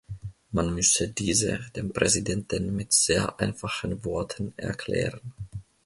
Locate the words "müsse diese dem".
0.73-1.93